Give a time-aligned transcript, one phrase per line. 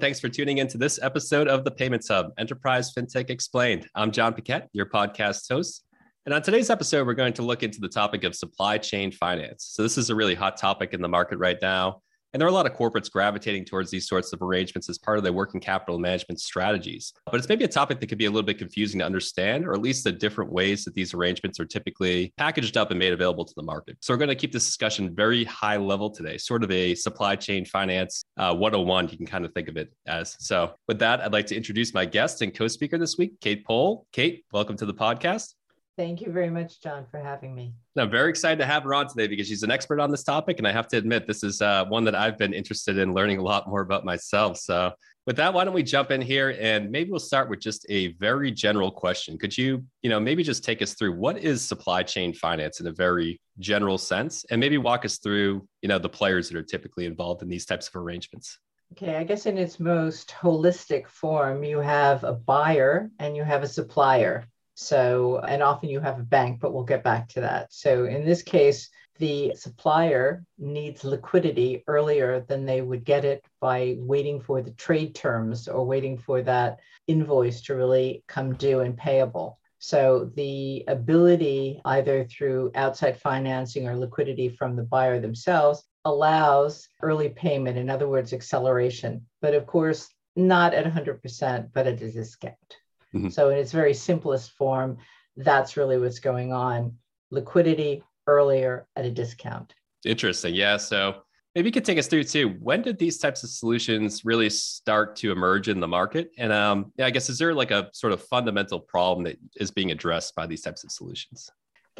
[0.00, 3.86] Thanks for tuning in to this episode of the Payments Hub Enterprise FinTech Explained.
[3.94, 5.84] I'm Jon Paquette, your podcast host.
[6.24, 9.68] And on today's episode, we're going to look into the topic of supply chain finance.
[9.70, 12.00] So, this is a really hot topic in the market right now.
[12.32, 15.18] And there are a lot of corporates gravitating towards these sorts of arrangements as part
[15.18, 17.12] of their working capital management strategies.
[17.26, 19.72] But it's maybe a topic that could be a little bit confusing to understand, or
[19.72, 23.44] at least the different ways that these arrangements are typically packaged up and made available
[23.44, 23.96] to the market.
[24.00, 27.36] So we're going to keep this discussion very high level today, sort of a supply
[27.36, 30.36] chain finance uh, 101, you can kind of think of it as.
[30.38, 33.64] So with that, I'd like to introduce my guest and co speaker this week, Kate
[33.64, 34.06] Pohl.
[34.12, 35.59] Kate, welcome to the podcast.
[36.00, 37.74] Thank you very much, Jon, for having me.
[37.94, 40.56] I'm very excited to have her on today because she's an expert on this topic.
[40.56, 43.36] And I have to admit, this is uh, one that I've been interested in learning
[43.36, 44.56] a lot more about myself.
[44.56, 44.92] So,
[45.26, 48.14] with that, why don't we jump in here and maybe we'll start with just a
[48.14, 49.36] very general question.
[49.36, 52.86] Could you, you know, maybe just take us through what is supply chain finance in
[52.86, 56.62] a very general sense and maybe walk us through, you know, the players that are
[56.62, 58.58] typically involved in these types of arrangements?
[58.92, 63.62] Okay, I guess in its most holistic form, you have a buyer and you have
[63.62, 64.46] a supplier.
[64.82, 67.70] So, and often you have a bank, but we'll get back to that.
[67.70, 73.96] So, in this case, the supplier needs liquidity earlier than they would get it by
[73.98, 78.96] waiting for the trade terms or waiting for that invoice to really come due and
[78.96, 79.58] payable.
[79.80, 87.28] So, the ability, either through outside financing or liquidity from the buyer themselves, allows early
[87.28, 89.26] payment, in other words, acceleration.
[89.42, 92.79] But of course, not at 100%, but at a discount.
[93.14, 93.28] Mm-hmm.
[93.30, 94.98] So, in its very simplest form,
[95.36, 96.96] that's really what's going on
[97.30, 99.74] liquidity earlier at a discount.
[100.04, 100.54] Interesting.
[100.54, 100.76] Yeah.
[100.76, 101.22] So,
[101.54, 102.56] maybe you could take us through too.
[102.60, 106.30] When did these types of solutions really start to emerge in the market?
[106.38, 109.70] And um, yeah, I guess, is there like a sort of fundamental problem that is
[109.70, 111.50] being addressed by these types of solutions?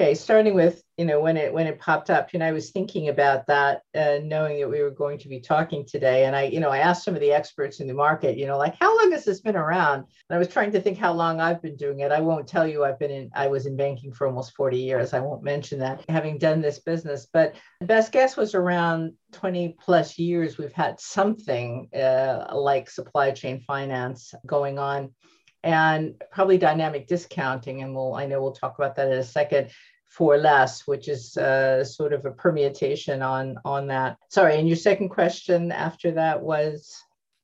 [0.00, 2.70] Okay, starting with you know when it when it popped up, you know I was
[2.70, 6.44] thinking about that, uh, knowing that we were going to be talking today, and I
[6.44, 8.96] you know I asked some of the experts in the market, you know, like how
[8.96, 9.98] long has this been around?
[9.98, 12.12] And I was trying to think how long I've been doing it.
[12.12, 15.12] I won't tell you I've been in I was in banking for almost 40 years.
[15.12, 19.76] I won't mention that having done this business, but the best guess was around 20
[19.78, 20.56] plus years.
[20.56, 25.10] We've had something uh, like supply chain finance going on
[25.62, 29.70] and probably dynamic discounting and we'll i know we'll talk about that in a second
[30.10, 34.18] for less, which is uh, sort of a permutation on on that.
[34.28, 36.94] Sorry, and your second question after that was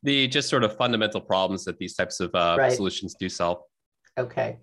[0.02, 2.72] the just sort of fundamental problems that these types of uh, right.
[2.72, 3.58] solutions do solve.
[4.18, 4.58] Okay.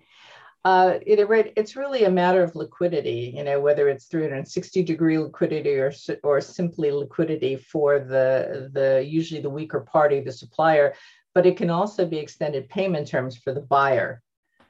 [0.66, 1.20] Uh, it,
[1.58, 5.92] it's really a matter of liquidity, you know, whether it's 360 degree liquidity or,
[6.24, 10.94] or simply liquidity for the, the usually the weaker party, the supplier,
[11.36, 14.22] but it can also be extended payment terms for the buyer.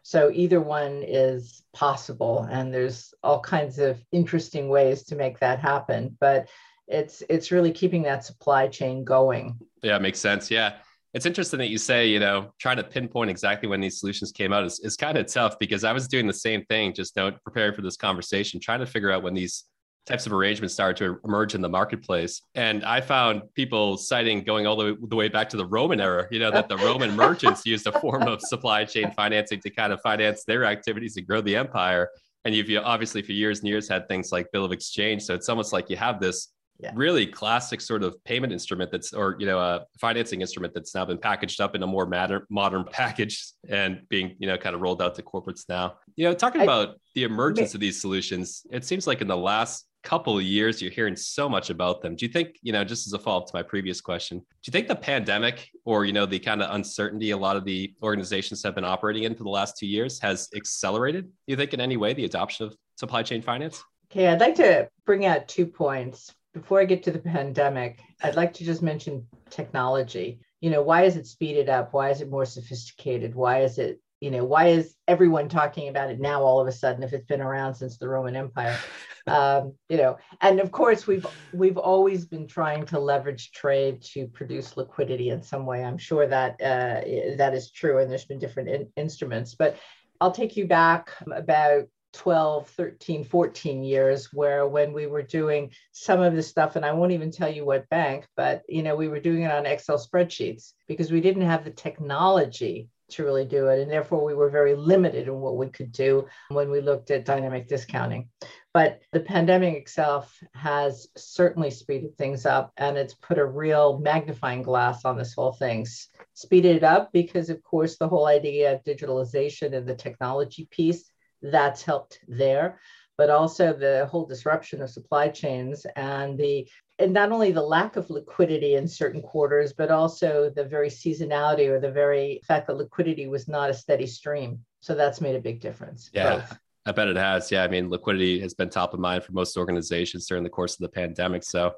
[0.04, 5.60] So either one is possible, and there's all kinds of interesting ways to make that
[5.60, 6.16] happen.
[6.20, 6.50] But
[6.88, 9.58] it's it's really keeping that supply chain going.
[9.82, 10.52] Yeah, makes sense.
[10.52, 10.76] Yeah.
[11.14, 14.52] It's interesting that you say, you know, trying to pinpoint exactly when these solutions came
[14.52, 17.22] out is, is kind of tough because I was doing the same thing, just you
[17.22, 19.66] know, preparing for this conversation, trying to figure out when these
[20.06, 22.42] types of arrangements started to emerge in the marketplace.
[22.56, 26.02] And I found people citing going all the way, the way back to the Roman
[26.02, 29.70] era, you know, that the Roman merchants used a form of supply chain financing to
[29.70, 32.10] kind of finance their activities and grow the empire.
[32.46, 35.24] And you've obviously for years and years had things like bill of exchange.
[35.24, 36.50] So it's almost like you have this
[36.84, 36.92] yeah.
[36.96, 41.06] really classic sort of payment instrument that's or you know a financing instrument that's now
[41.06, 44.82] been packaged up in a more modern modern package and being you know kind of
[44.82, 45.96] rolled out to corporates now.
[46.16, 49.38] You know talking I, about the emergence of these solutions it seems like in the
[49.38, 52.16] last couple of years you're hearing so much about them.
[52.18, 54.72] Do you think you know just as a follow-up to my previous question do you
[54.72, 58.62] think the pandemic or you know the kind of uncertainty a lot of the organizations
[58.64, 61.96] have been operating in for the last two years has accelerated you think in any
[61.96, 63.82] way the adoption of supply chain finance?
[64.12, 68.36] Okay i'd like to bring out two points before i get to the pandemic i'd
[68.36, 70.40] like to just mention technology.
[70.60, 71.94] You know why is it speeded up?
[71.94, 73.36] Why is it more sophisticated?
[73.36, 76.72] Why is it you know why is everyone talking about it now all of a
[76.72, 78.78] sudden if it's been around since the roman empire?
[79.26, 84.28] Um, you know and of course we've we've always been trying to leverage trade to
[84.28, 85.82] produce liquidity in some way.
[85.82, 89.78] I'm sure that uh, that is true and there's been different in- instruments but
[90.20, 96.22] i'll take you back about 12 13 14 years where when we were doing some
[96.22, 99.08] of this stuff and i won't even tell you what bank but you know we
[99.08, 103.68] were doing it on excel spreadsheets because we didn't have the technology to really do
[103.68, 103.80] it.
[103.80, 107.26] And therefore, we were very limited in what we could do when we looked at
[107.26, 108.30] dynamic discounting.
[108.74, 114.64] But the pandemic itself has certainly speeded things up and it's put a real magnifying
[114.64, 115.86] glass on this whole thing.
[116.34, 121.12] Speeded it up because, of course, the whole idea of digitalization and the technology piece
[121.44, 122.80] that's helped there
[123.18, 126.68] but also the whole disruption of supply chains and the
[127.00, 131.68] and not only the lack of liquidity in certain quarters, but also the very seasonality
[131.68, 134.60] or the very fact that liquidity was not a steady stream.
[134.80, 136.12] So that's made a big difference.
[136.14, 136.36] Yeah.
[136.36, 136.58] Both.
[136.86, 137.52] I bet it has.
[137.52, 137.64] Yeah.
[137.64, 140.80] I mean, liquidity has been top of mind for most organizations during the course of
[140.80, 141.44] the pandemic.
[141.44, 141.74] So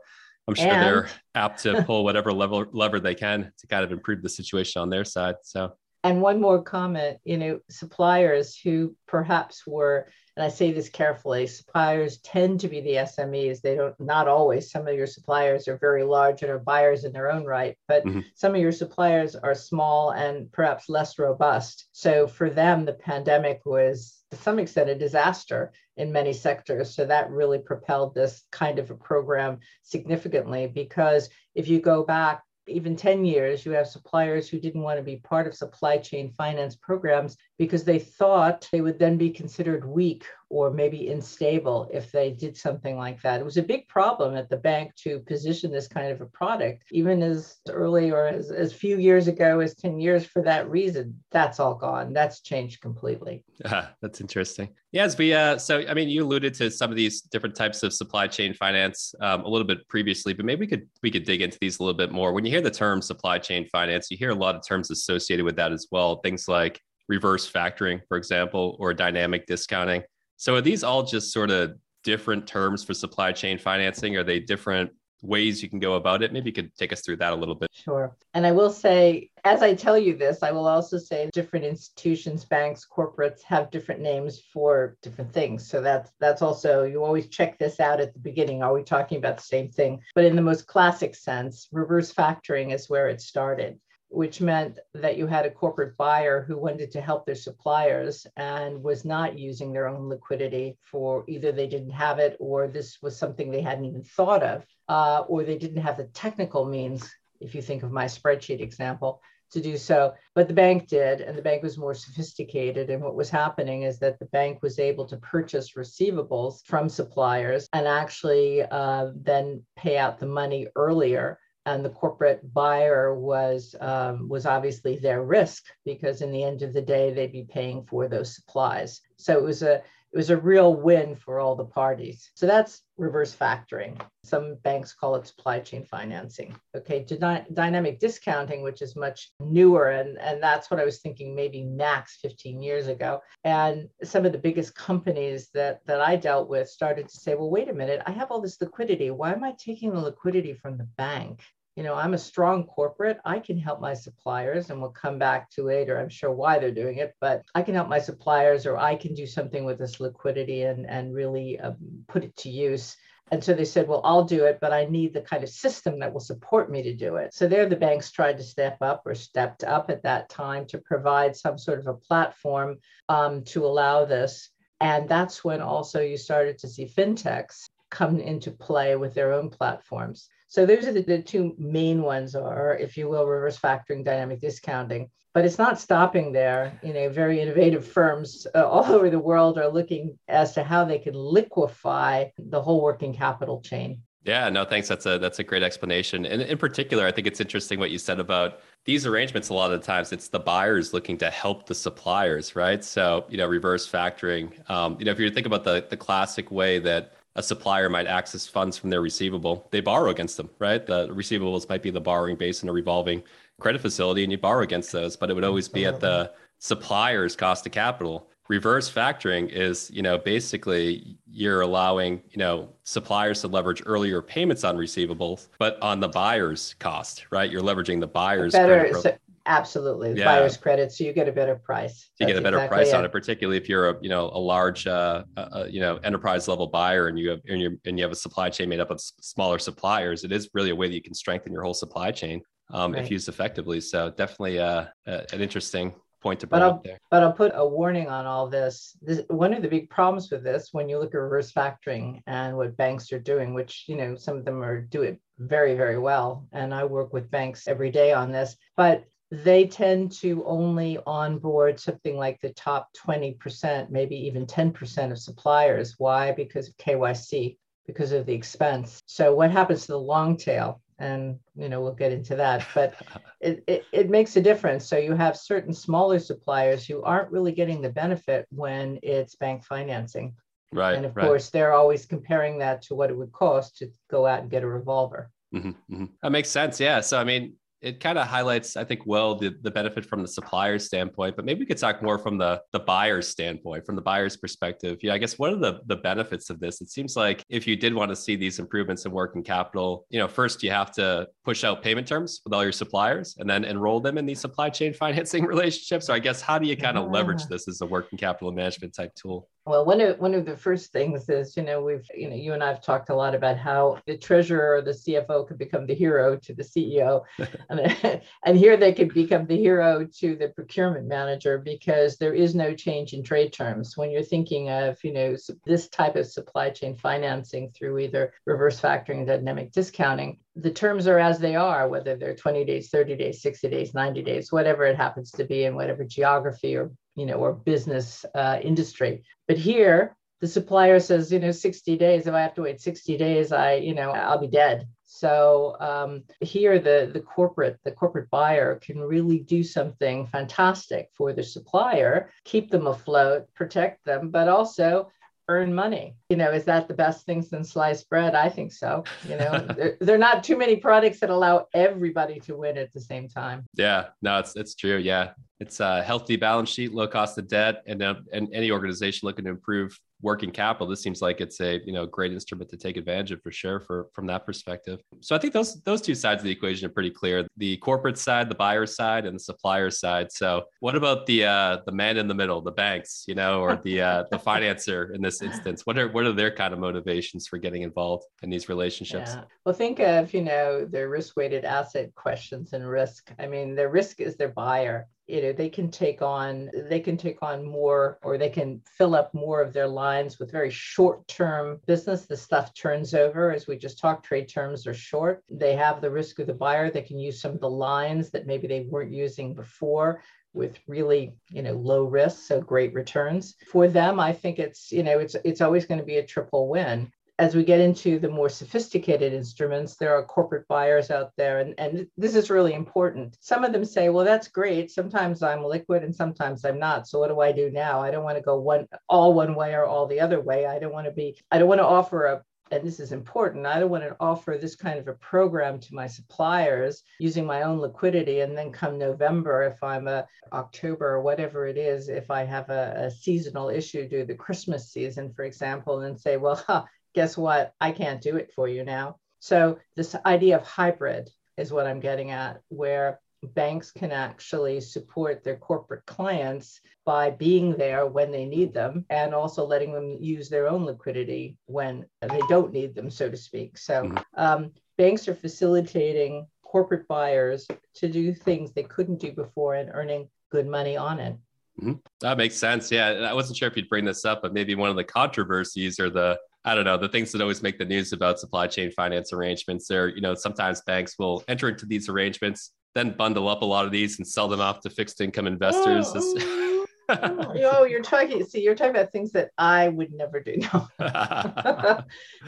[0.48, 3.92] I'm sure and, they're apt to pull whatever level lever they can to kind of
[3.92, 5.36] improve the situation on their side.
[5.44, 5.74] So
[6.06, 11.48] and one more comment, you know, suppliers who perhaps were and I say this carefully,
[11.48, 13.62] suppliers tend to be the SMEs.
[13.62, 14.70] They don't, not always.
[14.70, 18.06] Some of your suppliers are very large and are buyers in their own right, but
[18.06, 18.20] mm-hmm.
[18.34, 21.88] some of your suppliers are small and perhaps less robust.
[21.94, 26.94] So for them, the pandemic was to some extent a disaster in many sectors.
[26.94, 32.44] So that really propelled this kind of a program significantly because if you go back
[32.68, 36.32] even 10 years, you have suppliers who didn't want to be part of supply chain
[36.32, 42.12] finance programs because they thought they would then be considered weak or maybe unstable if
[42.12, 43.40] they did something like that.
[43.40, 46.84] It was a big problem at the bank to position this kind of a product,
[46.92, 51.20] even as early or as, as few years ago as 10 years for that reason.
[51.32, 52.14] That's all gone.
[52.14, 53.44] That's changed completely.
[53.68, 54.70] Ah, that's interesting.
[54.92, 57.94] Yes, we uh so I mean you alluded to some of these different types of
[57.94, 61.42] supply chain finance um, a little bit previously, but maybe we could we could dig
[61.42, 62.32] into these a little bit more.
[62.32, 65.46] When you hear the term supply chain finance, you hear a lot of terms associated
[65.46, 66.18] with that as well.
[66.18, 70.04] Things like reverse factoring, for example, or dynamic discounting.
[70.38, 74.16] So are these all just sort of different terms for supply chain financing?
[74.18, 74.92] Are they different
[75.22, 76.32] ways you can go about it?
[76.32, 77.70] Maybe you could take us through that a little bit.
[77.74, 78.16] Sure.
[78.34, 82.46] And I will say, as I tell you this, I will also say different institutions,
[82.46, 85.68] banks, corporates have different names for different things.
[85.68, 88.62] So that's that's also you always check this out at the beginning.
[88.62, 90.02] Are we talking about the same thing?
[90.14, 93.80] But in the most classic sense, reverse factoring is where it started
[94.10, 98.82] which meant that you had a corporate buyer who wanted to help their suppliers and
[98.82, 103.18] was not using their own liquidity for either they didn't have it or this was
[103.18, 107.10] something they hadn't even thought of, uh, or they didn't have the technical means,
[107.42, 109.22] if you think of my spreadsheet example,
[109.52, 110.14] to do so.
[110.34, 112.90] But the bank did, and the bank was more sophisticated.
[112.90, 117.68] And what was happening is that the bank was able to purchase receivables from suppliers
[117.74, 124.30] and actually uh, then pay out the money earlier and the corporate buyer was um,
[124.30, 128.08] was obviously their risk because in the end of the day they'd be paying for
[128.08, 129.02] those supplies.
[129.18, 129.82] So it was a
[130.16, 132.32] it was a real win for all the parties.
[132.36, 134.00] So that's reverse factoring.
[134.24, 136.56] Some banks call it supply chain financing.
[136.74, 141.36] Okay Dy- dynamic discounting which is much newer and and that's what i was thinking
[141.36, 143.22] maybe max 15 years ago.
[143.44, 147.50] And some of the biggest companies that that i dealt with started to say well
[147.50, 149.10] wait a minute i have all this liquidity.
[149.10, 151.42] Why am i taking the liquidity from the bank
[151.76, 153.20] you know, I'm a strong corporate.
[153.26, 156.00] I can help my suppliers, and we'll come back to later.
[156.00, 159.14] I'm sure why they're doing it, but I can help my suppliers, or I can
[159.14, 161.76] do something with this liquidity and and really um,
[162.08, 162.96] put it to use.
[163.32, 166.00] And so they said, well, I'll do it, but I need the kind of system
[166.00, 167.34] that will support me to do it.
[167.34, 170.78] So there, the banks tried to step up or stepped up at that time to
[170.78, 172.78] provide some sort of a platform
[173.10, 174.52] um, to allow this.
[174.80, 179.50] And that's when also you started to see fintechs come into play with their own
[179.50, 180.30] platforms.
[180.56, 184.40] So those are the, the two main ones are, if you will, reverse factoring, dynamic
[184.40, 185.10] discounting.
[185.34, 186.80] But it's not stopping there.
[186.82, 190.86] You know, very innovative firms uh, all over the world are looking as to how
[190.86, 194.02] they can liquefy the whole working capital chain.
[194.24, 194.88] Yeah, no, thanks.
[194.88, 196.26] That's a that's a great explanation.
[196.26, 199.50] And in particular, I think it's interesting what you said about these arrangements.
[199.50, 202.82] A lot of the times, it's the buyers looking to help the suppliers, right?
[202.82, 204.68] So, you know, reverse factoring.
[204.72, 208.08] Um, you know, if you think about the the classic way that a supplier might
[208.08, 210.86] access funds from their receivable, they borrow against them, right?
[210.86, 213.24] The receivables might be the borrowing base in a revolving
[213.60, 217.36] credit facility, and you borrow against those, but it would always be at the supplier's
[217.36, 218.30] cost of capital.
[218.48, 224.64] Reverse factoring is, you know, basically you're allowing, you know, suppliers to leverage earlier payments
[224.64, 227.50] on receivables, but on the buyer's cost, right?
[227.50, 230.26] You're leveraging the buyer's better, so, Absolutely, yeah.
[230.26, 232.10] buyer's credit, so you get a better price.
[232.20, 232.96] You get a better exactly price it.
[232.96, 236.48] on it, particularly if you're a you know a large uh, uh, you know enterprise
[236.48, 238.90] level buyer and you have and you and you have a supply chain made up
[238.90, 240.24] of smaller suppliers.
[240.24, 243.04] It is really a way that you can strengthen your whole supply chain um, right.
[243.04, 243.82] if used effectively.
[243.82, 245.94] So definitely uh, an interesting
[246.26, 247.00] point to bring but up there.
[247.12, 248.98] But I'll put a warning on all this.
[249.02, 249.22] this.
[249.30, 252.76] One of the big problems with this, when you look at reverse factoring and what
[252.78, 256.48] banks are doing, which you know some of them are do it very very well,
[256.52, 261.80] and I work with banks every day on this, but they tend to only onboard
[261.80, 265.96] something like the top 20%, maybe even 10% of suppliers.
[265.98, 266.32] Why?
[266.32, 269.02] Because of KYC, because of the expense.
[269.06, 270.82] So what happens to the long tail?
[270.98, 272.96] And you know we'll get into that, but
[273.42, 274.88] it, it, it makes a difference.
[274.88, 279.66] So you have certain smaller suppliers who aren't really getting the benefit when it's bank
[279.66, 280.36] financing.
[280.72, 280.96] Right.
[280.96, 281.26] And of right.
[281.26, 284.64] course, they're always comparing that to what it would cost to go out and get
[284.64, 285.30] a revolver.
[285.54, 286.06] Mm-hmm, mm-hmm.
[286.22, 286.80] That makes sense.
[286.80, 287.02] Yeah.
[287.02, 287.56] So, I mean,
[287.86, 291.46] it kind of highlights, I think, well, the, the benefit from the supplier's standpoint, but
[291.46, 294.98] maybe we could talk more from the, the buyer's standpoint, from the buyer's perspective.
[295.04, 296.82] Yeah, I guess what are the, the benefits of this?
[296.82, 300.18] It seems like if you did want to see these improvements in working capital, you
[300.18, 303.64] know, first you have to push out payment terms with all your suppliers and then
[303.64, 306.08] enroll them in these supply chain financing relationships.
[306.08, 307.48] So I guess how do you kind of leverage ah.
[307.52, 309.48] this as a working capital management type tool?
[309.68, 312.54] Well, one of one of the first things is, you know, we've, you know, you
[312.54, 315.96] and I've talked a lot about how the treasurer or the CFO could become the
[315.96, 317.24] hero to the CEO,
[317.70, 322.54] and, and here they could become the hero to the procurement manager because there is
[322.54, 323.98] no change in trade terms.
[323.98, 328.80] When you're thinking of, you know, this type of supply chain financing through either reverse
[328.80, 333.42] factoring dynamic discounting, the terms are as they are, whether they're 20 days, 30 days,
[333.42, 337.36] 60 days, 90 days, whatever it happens to be in whatever geography or you know,
[337.36, 339.24] or business uh, industry.
[339.48, 342.28] But here, the supplier says, you know, 60 days.
[342.28, 344.88] If I have to wait 60 days, I, you know, I'll be dead.
[345.08, 351.32] So um, here, the the corporate the corporate buyer can really do something fantastic for
[351.32, 355.12] the supplier, keep them afloat, protect them, but also
[355.48, 356.16] earn money.
[356.30, 358.36] You know, is that the best thing since sliced bread?
[358.36, 359.04] I think so.
[359.28, 362.94] You know, there, there, are not too many products that allow everybody to win at
[362.94, 363.66] the same time.
[363.76, 364.98] Yeah, no, it's it's true.
[364.98, 369.26] Yeah, it's a healthy balance sheet, low cost of debt, and uh, and any organization
[369.26, 372.78] looking to improve working capital, this seems like it's a you know great instrument to
[372.78, 375.00] take advantage of for sure for from that perspective.
[375.22, 378.18] So I think those those two sides of the equation are pretty clear: the corporate
[378.18, 380.32] side, the buyer side, and the supplier side.
[380.32, 383.78] So what about the uh, the man in the middle, the banks, you know, or
[383.78, 385.86] the uh, the financer in this instance?
[385.86, 389.32] What are what are their kind of motivations for getting involved in these relationships?
[389.36, 389.44] Yeah.
[389.66, 393.32] Well, think of you know their risk weighted asset questions and risk.
[393.40, 397.18] I mean, their risk is their buyer you know they can take on they can
[397.18, 401.28] take on more or they can fill up more of their lines with very short
[401.28, 402.26] term business.
[402.26, 405.44] The stuff turns over as we just talked trade terms are short.
[405.50, 406.92] They have the risk of the buyer.
[406.92, 410.22] They can use some of the lines that maybe they weren't using before
[410.54, 413.56] with really you know low risk so great returns.
[413.72, 416.70] For them i think it's you know it's it's always going to be a triple
[416.70, 421.60] win as we get into the more sophisticated instruments, there are corporate buyers out there,
[421.60, 423.38] and, and this is really important.
[423.42, 424.90] Some of them say, well, that's great.
[424.90, 427.08] Sometimes I'm liquid and sometimes I'm not.
[427.08, 428.02] So what do I do now?
[428.02, 430.66] I don't want to go one all one way or all the other way.
[430.66, 433.68] I don't want to be, I don't want to offer a and this is important,
[433.68, 437.62] I don't want to offer this kind of a program to my suppliers using my
[437.62, 438.40] own liquidity.
[438.40, 442.70] And then come November, if I'm a October or whatever it is, if I have
[442.72, 446.86] a, a seasonal issue due to the Christmas season, for example, and say, well, huh,
[447.16, 447.74] guess what?
[447.82, 449.18] I can't do it for you now.
[449.40, 453.20] So, this idea of hybrid is what I'm getting at, where
[453.54, 459.34] banks can actually support their corporate clients by being there when they need them and
[459.34, 463.78] also letting them use their own liquidity when they don't need them, so to speak.
[463.78, 464.18] So, mm-hmm.
[464.36, 470.28] um, banks are facilitating corporate buyers to do things they couldn't do before and earning
[470.52, 471.38] good money on it.
[471.80, 471.94] Mm-hmm.
[472.22, 472.92] That makes sense.
[472.92, 473.08] Yeah.
[473.08, 476.10] I wasn't sure if you'd bring this up, but maybe one of the controversies or
[476.10, 479.32] the I don't know, the things that always make the news about supply chain finance
[479.32, 479.88] arrangements.
[479.88, 483.86] There, you know, sometimes banks will enter into these arrangements, then bundle up a lot
[483.86, 486.12] of these and sell them off to fixed income investors.
[487.08, 488.44] Oh oh, you're talking.
[488.46, 490.58] See, you're talking about things that I would never do.
[490.58, 490.88] No,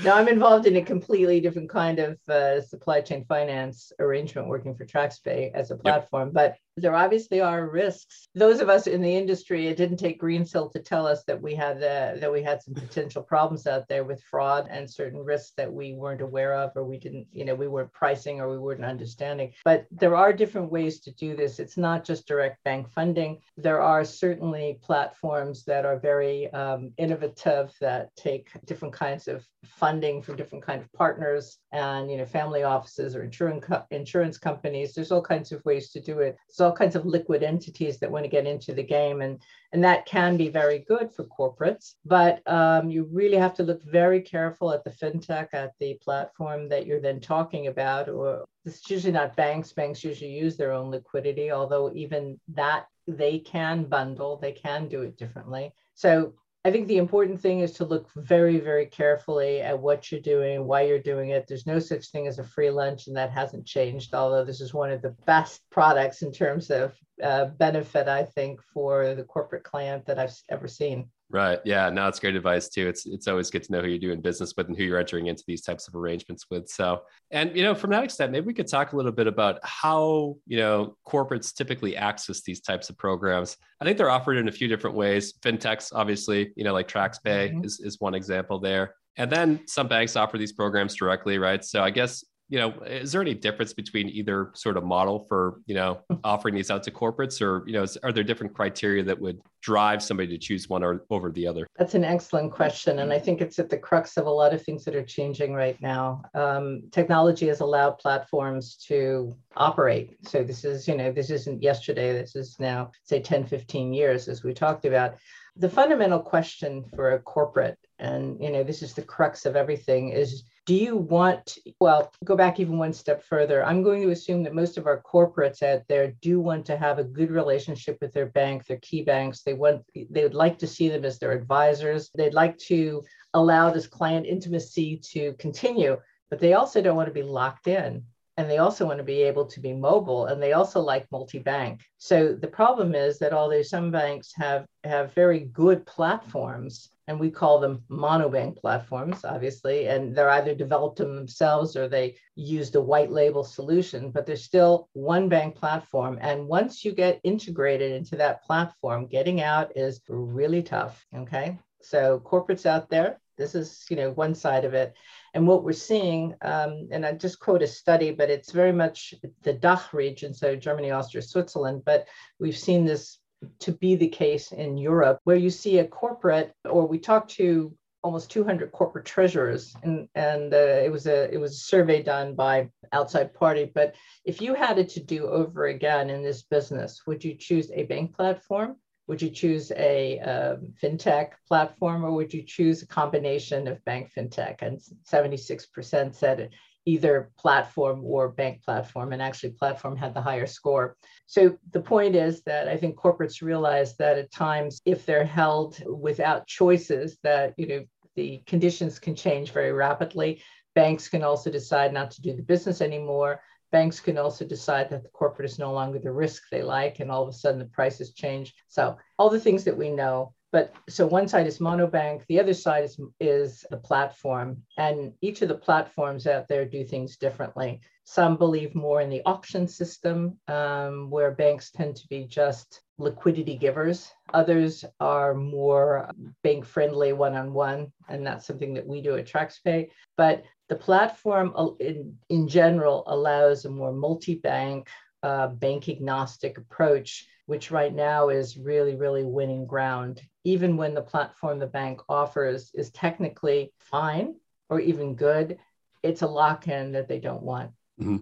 [0.03, 4.75] no, I'm involved in a completely different kind of uh, supply chain finance arrangement, working
[4.75, 6.29] for TraxPay as a platform.
[6.29, 6.33] Yep.
[6.33, 8.29] But there obviously are risks.
[8.36, 11.55] Those of us in the industry, it didn't take Greensill to tell us that we
[11.55, 15.72] had that we had some potential problems out there with fraud and certain risks that
[15.72, 18.86] we weren't aware of, or we didn't, you know, we weren't pricing or we weren't
[18.86, 19.51] understanding.
[19.65, 21.60] But there are different ways to do this.
[21.60, 23.39] It's not just direct bank funding.
[23.57, 30.22] There are certainly platforms that are very um, innovative that take different kinds of funding
[30.22, 34.93] from different kind of partners and you know family offices or insurance co- insurance companies.
[34.93, 36.38] There's all kinds of ways to do it.
[36.50, 39.39] So all kinds of liquid entities that want to get into the game and
[39.71, 43.81] and that can be very good for corporates but um, you really have to look
[43.83, 48.89] very careful at the fintech at the platform that you're then talking about or it's
[48.89, 54.38] usually not banks banks usually use their own liquidity although even that they can bundle
[54.38, 55.74] they can do it differently.
[55.95, 56.33] So
[56.67, 60.67] I think the important thing is to look very, very carefully at what you're doing,
[60.67, 61.47] why you're doing it.
[61.47, 64.74] There's no such thing as a free lunch, and that hasn't changed, although this is
[64.74, 66.93] one of the best products in terms of
[67.24, 71.09] uh, benefit, I think, for the corporate client that I've ever seen.
[71.29, 71.60] Right.
[71.65, 71.89] Yeah.
[71.89, 72.88] No, it's great advice too.
[72.88, 75.27] It's it's always good to know who you're doing business with and who you're entering
[75.27, 76.69] into these types of arrangements with.
[76.69, 79.60] So, and you know, from that extent, maybe we could talk a little bit about
[79.62, 83.57] how you know corporates typically access these types of programs.
[83.81, 85.34] I think they're offered in a few different ways.
[85.41, 87.65] FinTechs, obviously, you know, like TraxPay mm-hmm.
[87.65, 88.96] is is one example there.
[89.17, 91.65] And then some banks offer these programs directly, right?
[91.65, 95.59] So I guess you know, is there any difference between either sort of model for,
[95.65, 99.03] you know, offering these out to corporates or, you know, is, are there different criteria
[99.03, 101.67] that would drive somebody to choose one or over the other?
[101.77, 102.99] That's an excellent question.
[102.99, 105.53] And I think it's at the crux of a lot of things that are changing
[105.53, 106.21] right now.
[106.33, 110.15] Um, technology has allowed platforms to operate.
[110.25, 112.13] So this is, you know, this isn't yesterday.
[112.13, 115.17] This is now, say, 10, 15 years, as we talked about.
[115.57, 120.09] The fundamental question for a corporate, and, you know, this is the crux of everything,
[120.09, 123.63] is do you want well go back even one step further.
[123.63, 126.99] I'm going to assume that most of our corporates out there do want to have
[126.99, 129.43] a good relationship with their bank their key banks.
[129.43, 132.11] They want they would like to see them as their advisors.
[132.15, 133.01] They'd like to
[133.33, 135.97] allow this client intimacy to continue
[136.29, 138.03] but they also don't want to be locked in
[138.38, 141.82] and they also want to be able to be mobile and they also like multi-bank
[141.98, 147.32] so the problem is that although some banks have have very good platforms and we
[147.32, 152.82] call them monobank platforms, obviously, and they're either developed them themselves or they used a
[152.82, 156.17] white label solution, but they're still one bank platform.
[156.22, 161.06] And once you get integrated into that platform, getting out is really tough.
[161.15, 161.58] Okay.
[161.82, 164.96] So corporates out there, this is you know one side of it.
[165.34, 169.13] And what we're seeing, um, and I just quote a study, but it's very much
[169.43, 172.07] the DACH region, so Germany, Austria, Switzerland, but
[172.39, 173.19] we've seen this
[173.60, 177.75] to be the case in Europe, where you see a corporate, or we talked to
[178.03, 182.36] almost 200 corporate treasurers, and and uh, it was a it was a survey done
[182.36, 183.69] by outside party.
[183.74, 187.69] But if you had it to do over again in this business, would you choose
[187.72, 188.77] a bank platform?
[189.07, 194.11] Would you choose a um, fintech platform, or would you choose a combination of bank
[194.15, 194.61] fintech?
[194.61, 196.49] And 76% said
[196.85, 200.95] either platform or bank platform and actually platform had the higher score.
[201.25, 205.83] So the point is that i think corporates realize that at times if they're held
[205.85, 207.83] without choices that you know
[208.17, 210.41] the conditions can change very rapidly.
[210.75, 213.39] Banks can also decide not to do the business anymore
[213.71, 217.12] banks can also decide that the corporate is no longer the risk they like and
[217.12, 218.53] all of a sudden the prices change.
[218.67, 222.53] So all the things that we know but so one side is monobank, the other
[222.53, 224.63] side is, is the platform.
[224.77, 227.81] And each of the platforms out there do things differently.
[228.05, 233.57] Some believe more in the auction system, um, where banks tend to be just liquidity
[233.57, 234.10] givers.
[234.33, 236.10] Others are more
[236.43, 237.91] bank friendly one on one.
[238.07, 239.89] And that's something that we do at TraxPay.
[240.15, 244.88] But the platform uh, in, in general allows a more multi bank,
[245.23, 251.01] uh, bank agnostic approach which right now is really, really winning ground, even when the
[251.01, 254.36] platform the bank offers is technically fine
[254.69, 255.58] or even good,
[256.03, 257.71] it's a lock in that they don't want.
[257.99, 258.17] Mm-hmm.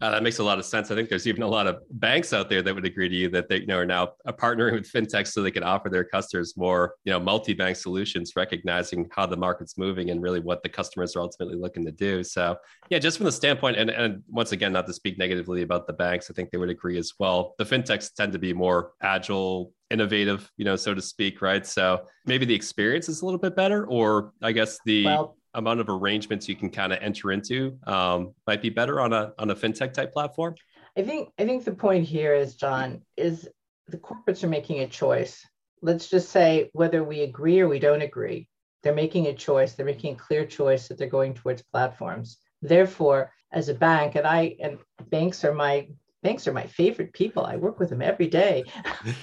[0.00, 0.90] Uh, that makes a lot of sense.
[0.90, 3.28] I think there's even a lot of banks out there that would agree to you
[3.30, 6.56] that they you know are now partnering with fintechs so they can offer their customers
[6.56, 11.16] more you know multi-bank solutions, recognizing how the market's moving and really what the customers
[11.16, 12.22] are ultimately looking to do.
[12.22, 12.56] So
[12.88, 15.92] yeah, just from the standpoint, and and once again, not to speak negatively about the
[15.92, 17.54] banks, I think they would agree as well.
[17.58, 21.66] The fintechs tend to be more agile, innovative, you know, so to speak, right?
[21.66, 25.80] So maybe the experience is a little bit better, or I guess the well, amount
[25.80, 29.50] of arrangements you can kind of enter into um, might be better on a on
[29.50, 30.54] a fintech type platform?
[30.96, 33.48] I think I think the point here is Jon is
[33.88, 35.44] the corporates are making a choice.
[35.82, 38.48] Let's just say whether we agree or we don't agree,
[38.82, 39.74] they're making a choice.
[39.74, 42.38] They're making a clear choice that they're going towards platforms.
[42.62, 44.78] Therefore, as a bank, and I and
[45.10, 45.88] banks are my
[46.22, 47.44] banks are my favorite people.
[47.44, 48.64] I work with them every day.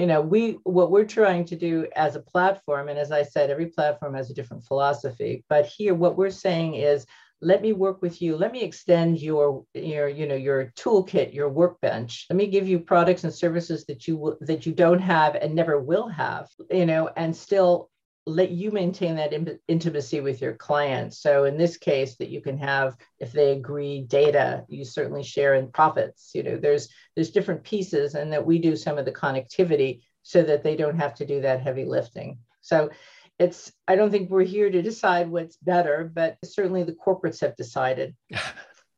[0.00, 3.50] you know we what we're trying to do as a platform and as i said
[3.50, 7.06] every platform has a different philosophy but here what we're saying is
[7.42, 8.36] let me work with you.
[8.36, 12.26] Let me extend your your you know your toolkit your workbench.
[12.28, 15.80] Let me give you products and services that you that you don't have and never
[15.80, 17.89] will have you know and still
[18.30, 21.18] let you maintain that in, intimacy with your clients.
[21.18, 25.54] So in this case, that you can have, if they agree, data, you certainly share
[25.54, 26.30] in profits.
[26.34, 30.42] You know, there's there's different pieces, and that we do some of the connectivity so
[30.42, 32.38] that they don't have to do that heavy lifting.
[32.60, 32.90] So
[33.38, 37.56] it's I don't think we're here to decide what's better, but certainly the corporates have
[37.56, 38.14] decided.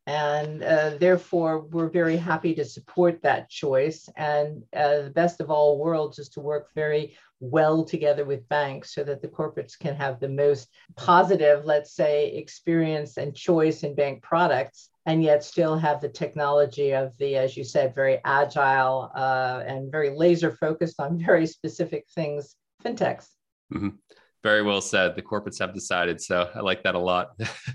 [0.05, 5.49] and uh, therefore we're very happy to support that choice and uh, the best of
[5.49, 9.95] all worlds is to work very well together with banks so that the corporates can
[9.95, 15.77] have the most positive, let's say, experience and choice in bank products, and yet still
[15.77, 20.99] have the technology of the, as you said, very agile uh, and very laser focused
[20.99, 23.27] on very specific things, fintechs.
[23.73, 23.89] Mm-hmm.
[24.43, 25.15] Very well said.
[25.15, 27.31] The corporates have decided, so I like that a lot.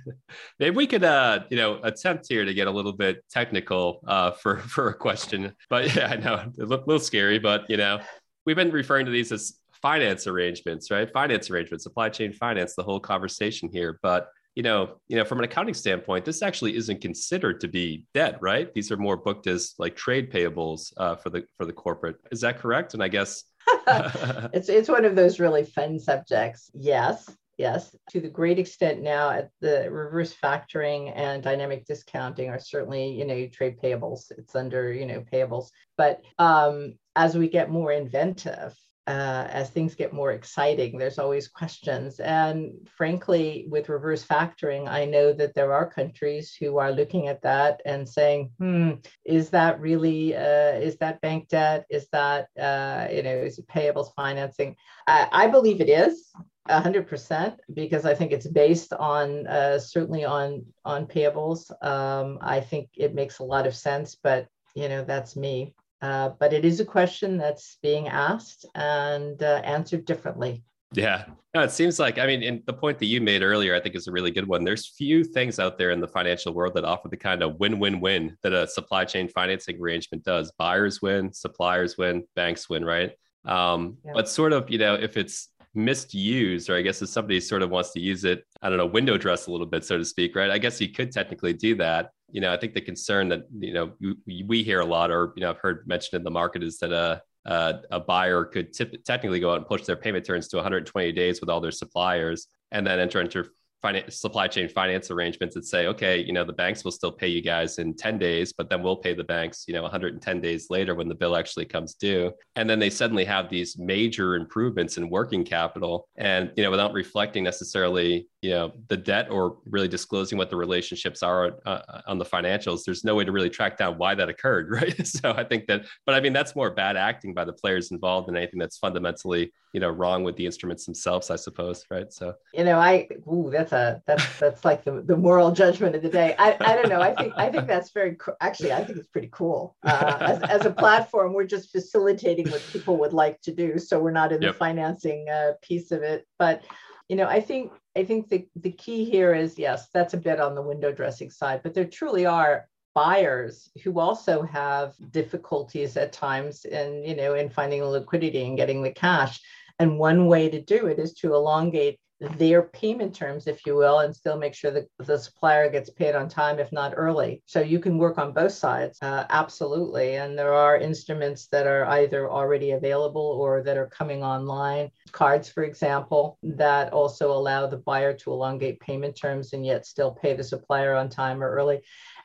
[0.59, 4.33] Maybe we could, uh, you know, attempt here to get a little bit technical uh,
[4.33, 5.55] for for a question.
[5.71, 8.01] But yeah, I know a little scary, but you know,
[8.45, 11.11] we've been referring to these as finance arrangements, right?
[11.11, 13.99] Finance arrangements, supply chain finance, the whole conversation here.
[14.03, 18.05] But you know, you know, from an accounting standpoint, this actually isn't considered to be
[18.13, 18.75] debt, right?
[18.75, 22.17] These are more booked as like trade payables uh, for the for the corporate.
[22.31, 22.93] Is that correct?
[22.93, 23.45] And I guess
[24.53, 26.71] it's it's one of those really fun subjects.
[26.75, 27.95] Yes, yes.
[28.11, 33.25] To the great extent now, at the reverse factoring and dynamic discounting are certainly you
[33.25, 34.31] know trade payables.
[34.37, 38.75] It's under you know payables, but um, as we get more inventive
[39.09, 42.21] uh, as things get more exciting, there's always questions.
[42.21, 47.41] And frankly, with reverse factoring, I know that there are countries who are looking at
[47.41, 48.93] that and saying, hmm,
[49.25, 51.87] is that really, uh, is that bank debt?
[51.89, 54.77] Is that, uh, you know, is it payables financing?
[55.07, 56.31] I, I believe it is.
[56.69, 61.71] 100% because I think it's based on uh, certainly on on payables.
[61.83, 65.75] Um, I think it makes a lot of sense, but you know that's me.
[66.01, 70.63] Uh, but it is a question that's being asked and uh, answered differently.
[70.93, 73.81] Yeah, no, it seems like I mean, and the point that you made earlier, I
[73.81, 74.65] think is a really good one.
[74.65, 78.37] There's few things out there in the financial world that offer the kind of win-win-win
[78.43, 80.51] that a supply chain financing arrangement does.
[80.57, 83.13] Buyers win, suppliers win, banks win, right?
[83.45, 84.13] Um, yeah.
[84.15, 87.71] But sort of, you know, if it's misused, or I guess if somebody sort of
[87.71, 90.37] wants to use it, I don't know, window dress a little bit, so to speak,
[90.37, 90.51] right?
[90.51, 93.73] I guess you could technically do that you know, I think the concern that you
[93.73, 93.93] know
[94.27, 96.79] we, we hear a lot, or you know, I've heard mentioned in the market, is
[96.79, 100.57] that a a, buyer could tip, technically go out and push their payment terms to
[100.57, 103.45] 120 days with all their suppliers, and then enter into
[103.81, 107.29] finance, supply chain finance arrangements that say, okay, you know, the banks will still pay
[107.29, 110.67] you guys in 10 days, but then we'll pay the banks, you know, 110 days
[110.69, 112.33] later when the bill actually comes due.
[112.57, 116.93] And then they suddenly have these major improvements in working capital and, you know, without
[116.93, 122.19] reflecting necessarily you know the debt or really disclosing what the relationships are uh, on
[122.19, 125.07] the financials there's no way to really track down why that occurred right?
[125.07, 128.29] So i think that but i mean that's more bad acting by the players involved
[128.29, 132.13] than anything that's fundamentally you know wrong with the instruments themselves i suppose right?
[132.13, 132.35] So.
[132.55, 136.09] You know i ooh that's a that's that's like the, the moral judgment of the
[136.09, 136.35] day.
[136.39, 137.01] I i don't know.
[137.01, 139.77] I think i think that's very actually i think it's pretty cool.
[139.83, 143.99] Uh, as, as a platform we're just facilitating what people would like to do so
[143.99, 144.53] we're not in yep.
[144.53, 146.27] the financing uh, piece of it.
[146.39, 146.63] But
[147.09, 150.41] you know i think i think the, the key here is yes that's a bit
[150.41, 152.69] on the window dressing side but there truly are
[152.99, 158.83] buyers who also have difficulties at times in you know in finding liquidity and getting
[158.83, 159.41] the cash.
[159.79, 164.01] And one way to do it is to elongate their payment terms, if you will,
[164.01, 167.43] and still make sure that the supplier gets paid on time, if not early.
[167.47, 170.17] So you can work on both sides, uh, absolutely.
[170.17, 174.91] And there are instruments that are either already available or that are coming online.
[175.13, 180.11] Cards, for example, that also allow the buyer to elongate payment terms and yet still
[180.11, 181.83] pay the supplier on time or early.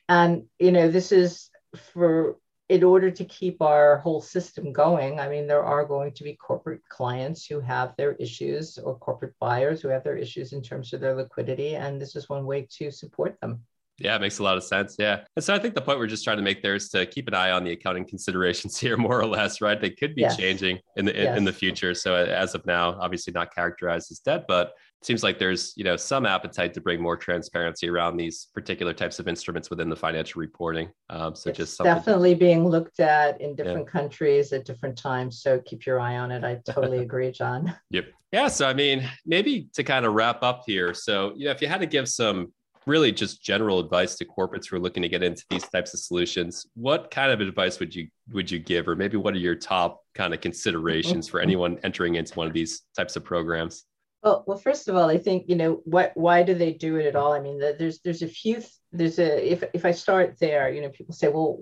[0.09, 1.49] And, you know, this is
[1.93, 2.37] for
[2.69, 6.35] in order to keep our whole system going, I mean, there are going to be
[6.35, 10.93] corporate clients who have their issues or corporate buyers who have their issues in terms
[10.93, 11.75] of their liquidity.
[11.75, 13.61] And this is one way to support them.
[13.99, 14.95] Yeah, it makes a lot of sense.
[14.97, 15.23] Yeah.
[15.35, 17.27] And so I think the point we're just trying to make there is to keep
[17.27, 19.79] an eye on the accounting considerations here, more or less, right?
[19.79, 20.37] They could be yes.
[20.37, 21.37] changing in the in, yes.
[21.37, 21.93] in, the future.
[21.93, 24.73] So uh, as of now, obviously not characterized as debt, but
[25.05, 29.19] seems like there's you know some appetite to bring more transparency around these particular types
[29.19, 30.89] of instruments within the financial reporting.
[31.09, 33.99] Um, so it's just definitely being looked at in different yeah.
[33.99, 35.41] countries at different times.
[35.41, 36.43] So keep your eye on it.
[36.43, 37.75] I totally agree, Jon.
[37.91, 38.05] Yep.
[38.31, 38.47] Yeah.
[38.47, 40.93] So I mean, maybe to kind of wrap up here.
[40.93, 42.53] So you know, if you had to give some
[42.85, 46.01] really just general advice to corporates who are looking to get into these types of
[46.01, 49.55] solutions what kind of advice would you would you give or maybe what are your
[49.55, 53.85] top kind of considerations for anyone entering into one of these types of programs
[54.23, 57.05] well well first of all i think you know what why do they do it
[57.05, 57.33] at all?
[57.33, 60.89] I mean there's there's a few there's a if if i start there you know
[60.89, 61.59] people say well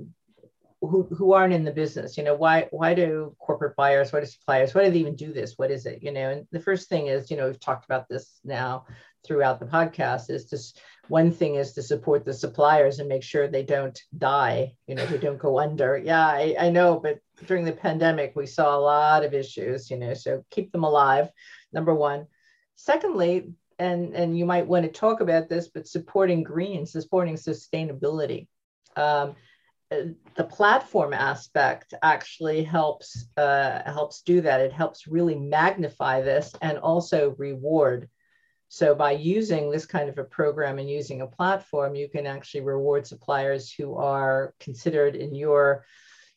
[0.81, 2.17] who, who aren't in the business?
[2.17, 5.31] You know why why do corporate buyers why do suppliers why do they even do
[5.31, 5.53] this?
[5.57, 6.01] What is it?
[6.01, 8.85] You know and the first thing is you know we've talked about this now
[9.23, 13.47] throughout the podcast is just one thing is to support the suppliers and make sure
[13.47, 15.97] they don't die you know they don't go under.
[15.97, 19.97] Yeah I, I know but during the pandemic we saw a lot of issues you
[19.97, 21.29] know so keep them alive
[21.73, 22.25] number one
[22.83, 28.47] secondly and and you might want to talk about this but supporting green supporting sustainability
[28.95, 29.35] um,
[30.35, 34.61] the platform aspect actually helps uh, helps do that.
[34.61, 38.09] It helps really magnify this and also reward.
[38.69, 42.61] So by using this kind of a program and using a platform, you can actually
[42.61, 45.83] reward suppliers who are considered in your,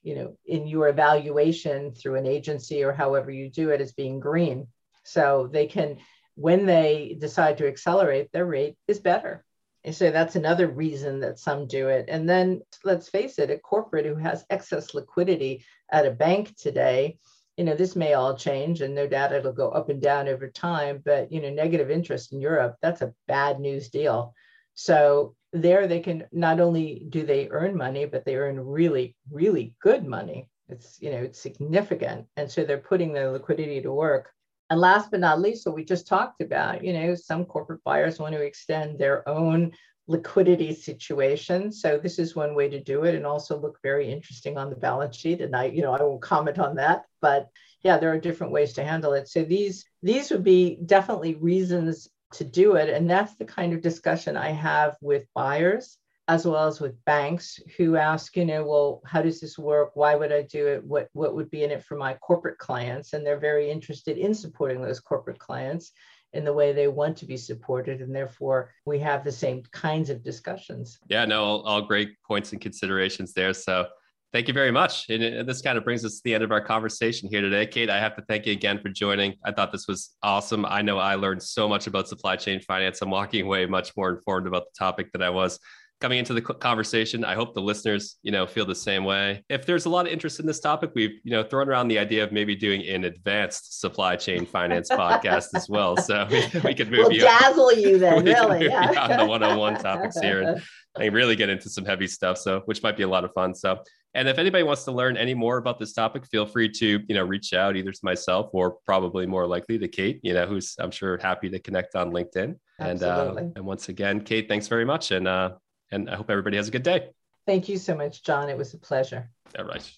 [0.03, 4.19] you know, in your evaluation through an agency or however you do it as being
[4.19, 4.67] green.
[5.05, 5.99] So they can,
[6.37, 9.45] when they decide to accelerate, their rate is better.
[9.85, 12.07] And so that's another reason that some do it.
[12.09, 17.19] And then let's face it, a corporate who has excess liquidity at a bank today,
[17.57, 20.49] you know, this may all change and no doubt it'll go up and down over
[20.49, 24.35] time, but you know, negative interest in Europe, that's a bad news deal.
[24.75, 29.75] So there they can not only do they earn money, but they earn really, really
[29.81, 30.49] good money.
[30.69, 32.27] It's, you know, it's significant.
[32.37, 34.31] And so they're putting their liquidity to work.
[34.71, 38.19] And last but not least, what we just talked about, you know, some corporate buyers
[38.19, 39.73] want to extend their own
[40.07, 41.73] liquidity situation.
[41.73, 44.77] So this is one way to do it and also look very interesting on the
[44.77, 45.41] balance sheet.
[45.41, 47.49] And I, you know, I won't comment on that, but
[47.83, 49.29] yeah, there are different ways to handle it.
[49.29, 52.89] So these these would be definitely reasons to do it.
[52.89, 55.99] And that's the kind of discussion I have with buyers
[56.29, 59.91] as well as with banks who ask, you know, well, how does this work?
[59.95, 60.85] Why would I do it?
[60.85, 63.13] What what would be in it for my corporate clients?
[63.13, 65.93] And they're very interested in supporting those corporate clients
[66.33, 68.01] in the way they want to be supported.
[68.01, 70.99] And therefore, we have the same kinds of discussions.
[71.09, 73.53] Yeah, no, all, all great points and considerations there.
[73.53, 73.87] So
[74.33, 75.09] thank you very much.
[75.11, 77.67] And uh, this kind of brings us to the end of our conversation here today.
[77.67, 79.35] Kate, I have to thank you again for joining.
[79.45, 80.65] I thought this was awesome.
[80.65, 83.01] I know I learned so much about supply chain finance.
[83.01, 85.61] I'm walking away much more informed about the topic than I was
[86.05, 87.25] coming into the conversation.
[87.25, 89.43] I hope the listeners, you know, feel the same way.
[89.49, 91.99] If there's a lot of interest in this topic, we've, you know, thrown around the
[91.99, 95.97] idea of maybe doing an advanced supply chain finance podcast as well.
[95.97, 98.67] So we, we could move we'll you dazzle you then, really.
[98.67, 98.93] Yeah.
[99.01, 100.63] on the one-on-one topics here and,
[101.01, 102.37] and really get into some heavy stuff.
[102.37, 103.55] So which might be a lot of fun.
[103.55, 103.79] So
[104.13, 107.15] and if anybody wants to learn any more about this topic, feel free to, you
[107.15, 110.77] know, reach out either to myself or probably more likely to Kate, you know, who's
[110.79, 112.57] I'm sure happy to connect on LinkedIn.
[112.79, 113.43] Absolutely.
[113.43, 115.11] And uh, and once again, Kate, thanks very much.
[115.11, 115.53] And uh
[115.91, 117.11] and I hope everybody has a good day.
[117.47, 118.49] Thank you so much, Jon.
[118.49, 119.31] It was a pleasure.
[119.59, 119.93] All right.